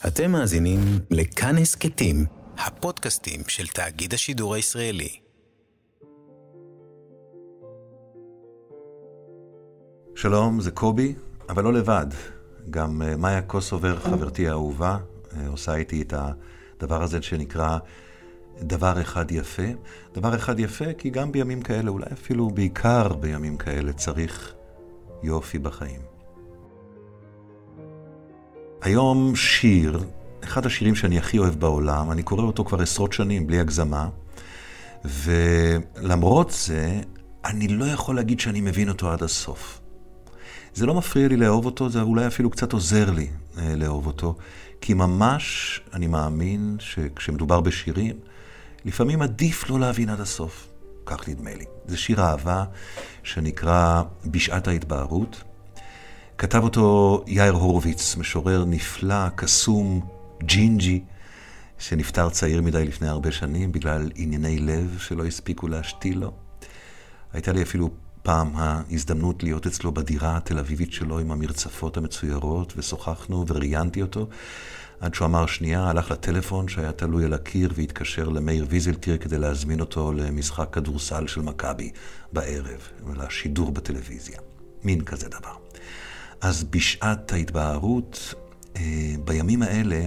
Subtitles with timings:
[0.00, 0.78] אתם מאזינים
[1.10, 2.26] לכאן הסכתים,
[2.58, 5.08] הפודקאסטים של תאגיד השידור הישראלי.
[10.14, 11.14] שלום, זה קובי,
[11.48, 12.06] אבל לא לבד.
[12.70, 14.98] גם אה, מאיה קוסובר, חברתי האהובה,
[15.36, 17.78] אה, עושה איתי את הדבר הזה שנקרא
[18.60, 19.68] דבר אחד יפה.
[20.14, 24.54] דבר אחד יפה, כי גם בימים כאלה, אולי אפילו בעיקר בימים כאלה, צריך
[25.22, 26.13] יופי בחיים.
[28.84, 30.04] היום שיר,
[30.44, 34.08] אחד השירים שאני הכי אוהב בעולם, אני קורא אותו כבר עשרות שנים, בלי הגזמה,
[35.04, 37.00] ולמרות זה,
[37.44, 39.80] אני לא יכול להגיד שאני מבין אותו עד הסוף.
[40.74, 43.28] זה לא מפריע לי לאהוב אותו, זה אולי אפילו קצת עוזר לי
[43.58, 44.34] אה, לאהוב אותו,
[44.80, 48.16] כי ממש אני מאמין שכשמדובר בשירים,
[48.84, 50.68] לפעמים עדיף לא להבין עד הסוף.
[51.06, 51.64] כך נדמה לי.
[51.86, 52.64] זה שיר אהבה
[53.22, 55.42] שנקרא בשעת ההתבהרות.
[56.38, 60.06] כתב אותו יאיר הורוביץ, משורר נפלא, קסום,
[60.42, 61.04] ג'ינג'י,
[61.78, 66.32] שנפטר צעיר מדי לפני הרבה שנים בגלל ענייני לב שלא הספיקו להשתיל לו.
[67.32, 67.90] הייתה לי אפילו
[68.22, 74.26] פעם ההזדמנות להיות אצלו בדירה התל אביבית שלו עם המרצפות המצוירות, ושוחחנו וראיינתי אותו,
[75.00, 79.80] עד שהוא אמר שנייה, הלך לטלפון שהיה תלוי על הקיר והתקשר למאיר ויזלטיר כדי להזמין
[79.80, 81.90] אותו למשחק כדורסל של מכבי
[82.32, 84.38] בערב, לשידור בטלוויזיה.
[84.84, 85.63] מין כזה דבר.
[86.40, 88.34] אז בשעת ההתבהרות,
[88.76, 90.06] אה, בימים האלה,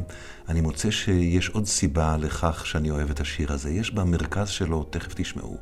[0.50, 3.70] אני מוצא שיש עוד סיבה לכך שאני אוהב את השיר הזה.
[3.70, 5.58] יש במרכז שלו, תכף תשמעו,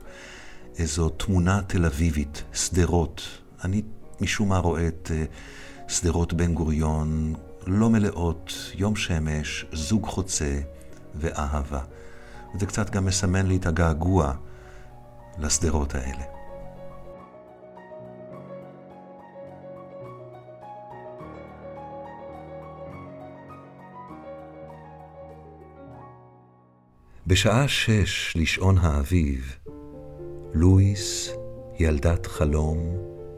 [0.78, 3.22] איזו תמונה תל אביבית, שדרות.
[3.64, 3.82] אני
[4.22, 5.26] משום מה רואה את אה,
[5.88, 7.34] שדרות בן גוריון,
[7.68, 10.60] לא מלאות, יום שמש, זוג חוצה
[11.16, 11.82] ואהבה.
[12.56, 14.34] וזה קצת גם מסמן לי את הגעגוע
[15.38, 16.35] לשדרות האלה.
[27.28, 29.58] בשעה שש לשעון האביב,
[30.54, 31.34] לואיס,
[31.80, 32.80] ילדת חלום,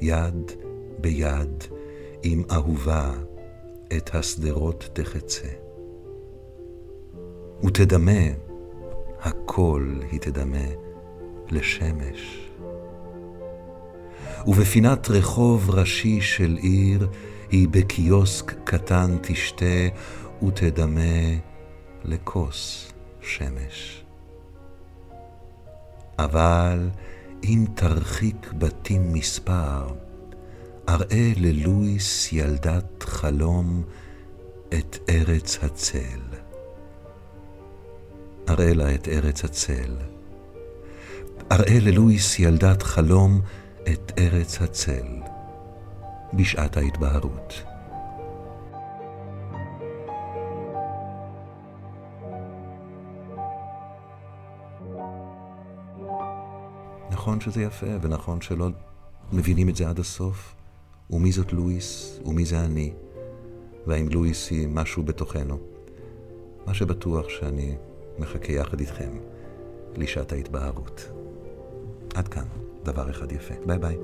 [0.02, 0.52] יד
[1.00, 1.64] ביד,
[2.24, 3.14] עם אהובה,
[3.98, 5.48] את השדרות תחצה.
[7.64, 8.22] ותדמה,
[9.20, 10.68] הכל היא תדמה,
[11.52, 12.50] לשמש.
[14.48, 17.08] ובפינת רחוב ראשי של עיר,
[17.52, 19.88] היא בקיוסק קטן תשתה,
[20.44, 21.38] ותדמה
[22.04, 22.94] לכוס
[23.28, 24.04] שמש.
[26.20, 26.90] אבל
[27.44, 29.88] אם תרחיק בתים מספר,
[30.90, 33.84] אראה ללואיס ילדת חלום
[34.74, 36.22] את ארץ הצל.
[38.50, 39.96] אראה לה את ארץ הצל.
[41.52, 43.42] אראה ללואיס ילדת חלום
[43.94, 45.08] את ארץ הצל,
[46.34, 47.67] בשעת ההתבהרות.
[57.28, 58.70] נכון שזה יפה, ונכון שלא
[59.34, 60.56] מבינים את זה עד הסוף,
[61.10, 62.94] ומי זאת לואיס, ומי זה אני,
[63.88, 65.58] והאם לואיס היא משהו בתוכנו.
[66.66, 67.76] מה שבטוח שאני
[68.20, 69.18] מחכה יחד איתכם
[69.96, 71.12] לשעת ההתבהרות.
[72.16, 72.46] עד כאן,
[72.84, 73.54] דבר אחד יפה.
[73.66, 73.98] ביי ביי.